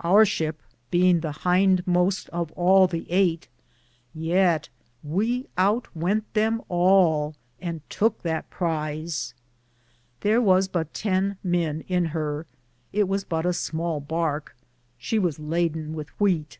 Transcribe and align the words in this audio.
Our 0.00 0.26
shipe 0.26 0.60
beinge 0.92 1.22
the 1.22 1.32
hindmoste 1.32 2.28
of 2.28 2.52
all 2.52 2.86
the 2.86 3.10
8, 3.10 3.48
yeate 4.14 4.68
we 5.02 5.46
out 5.56 5.88
wente 5.96 6.30
them 6.34 6.60
all, 6.68 7.34
and 7.58 7.80
touke 7.88 8.20
that 8.20 8.50
prise 8.50 9.32
There 10.20 10.42
was 10.42 10.68
but 10.68 10.92
10 10.92 11.38
men 11.42 11.84
in 11.88 12.04
her; 12.12 12.44
it 12.92 13.08
was 13.08 13.24
but 13.24 13.46
a 13.46 13.54
smale 13.54 14.00
barke; 14.00 14.54
she 14.98 15.18
was 15.18 15.38
loden 15.38 15.92
with 15.94 16.10
wheate. 16.20 16.58